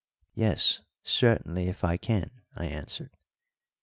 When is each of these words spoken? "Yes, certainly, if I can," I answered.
"Yes, 0.33 0.81
certainly, 1.03 1.67
if 1.69 1.83
I 1.83 1.95
can," 1.95 2.31
I 2.55 2.65
answered. 2.65 3.11